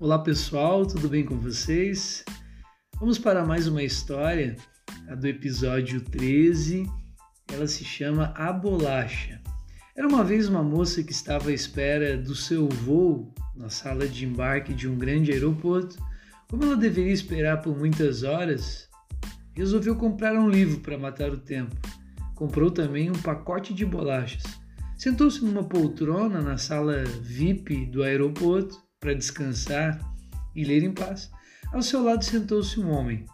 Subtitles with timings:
[0.00, 2.24] Olá pessoal, tudo bem com vocês?
[3.00, 4.54] Vamos para mais uma história,
[5.08, 6.88] a do episódio 13.
[7.52, 9.42] Ela se chama A Bolacha.
[9.96, 14.24] Era uma vez uma moça que estava à espera do seu voo na sala de
[14.24, 15.98] embarque de um grande aeroporto.
[16.48, 18.88] Como ela deveria esperar por muitas horas,
[19.52, 21.74] resolveu comprar um livro para matar o tempo.
[22.36, 24.44] Comprou também um pacote de bolachas.
[24.96, 29.98] Sentou-se numa poltrona na sala VIP do aeroporto para descansar
[30.54, 31.30] e ler em paz.
[31.72, 33.24] Ao seu lado sentou-se um homem.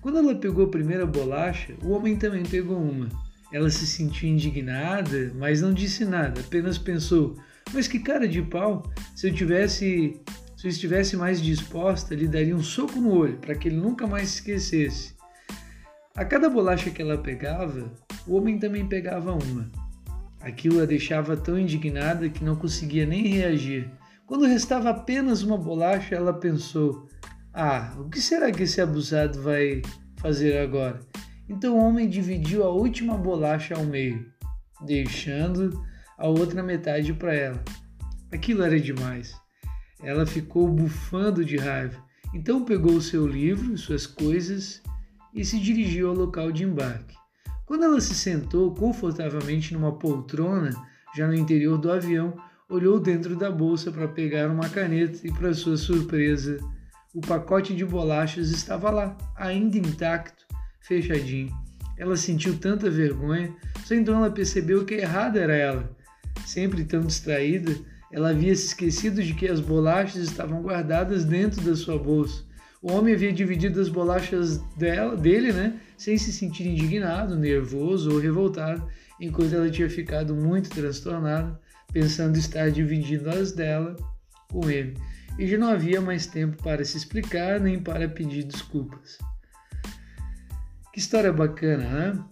[0.00, 3.08] Quando ela pegou a primeira bolacha, o homem também pegou uma.
[3.52, 7.36] Ela se sentiu indignada, mas não disse nada, apenas pensou:
[7.72, 8.82] mas que cara de pau!
[9.14, 10.20] Se eu tivesse,
[10.56, 14.06] se eu estivesse mais disposta, lhe daria um soco no olho para que ele nunca
[14.06, 15.14] mais se esquecesse.
[16.16, 17.92] A cada bolacha que ela pegava,
[18.26, 19.70] o homem também pegava uma.
[20.40, 23.90] Aquilo a deixava tão indignada que não conseguia nem reagir.
[24.26, 27.06] Quando restava apenas uma bolacha, ela pensou:
[27.52, 29.82] Ah, o que será que esse abusado vai
[30.16, 31.00] fazer agora?
[31.48, 34.26] Então o homem dividiu a última bolacha ao meio,
[34.86, 35.84] deixando
[36.16, 37.62] a outra metade para ela.
[38.32, 39.34] Aquilo era demais.
[40.02, 42.02] Ela ficou bufando de raiva.
[42.34, 44.82] Então pegou seu livro suas coisas
[45.34, 47.14] e se dirigiu ao local de embarque.
[47.66, 50.70] Quando ela se sentou confortavelmente numa poltrona,
[51.14, 52.34] já no interior do avião,
[52.68, 56.58] olhou dentro da bolsa para pegar uma caneta e, para sua surpresa,
[57.14, 60.44] o pacote de bolachas estava lá, ainda intacto,
[60.80, 61.52] fechadinho.
[61.96, 63.54] Ela sentiu tanta vergonha,
[63.84, 65.96] só então ela percebeu que errada era ela.
[66.44, 67.72] Sempre tão distraída,
[68.10, 72.44] ela havia se esquecido de que as bolachas estavam guardadas dentro da sua bolsa.
[72.82, 78.18] O homem havia dividido as bolachas dela, dele, né, sem se sentir indignado, nervoso ou
[78.18, 78.86] revoltado,
[79.20, 81.58] enquanto ela tinha ficado muito transtornada
[81.92, 83.96] pensando estar dividindo as dela
[84.50, 84.96] com ele,
[85.38, 89.18] e já não havia mais tempo para se explicar nem para pedir desculpas.
[90.92, 92.24] Que história bacana, né?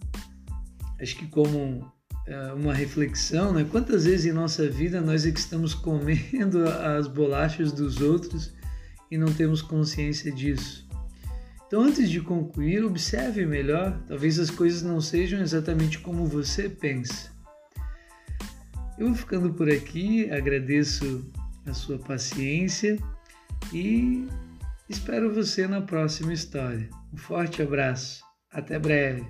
[1.01, 1.91] Acho que como
[2.25, 3.67] é, uma reflexão, né?
[3.69, 8.53] Quantas vezes em nossa vida nós é que estamos comendo as bolachas dos outros
[9.11, 10.87] e não temos consciência disso?
[11.67, 13.99] Então, antes de concluir, observe melhor.
[14.07, 17.32] Talvez as coisas não sejam exatamente como você pensa.
[18.97, 21.31] Eu vou ficando por aqui, agradeço
[21.65, 22.97] a sua paciência
[23.73, 24.27] e
[24.87, 26.89] espero você na próxima história.
[27.11, 29.25] Um forte abraço, até breve!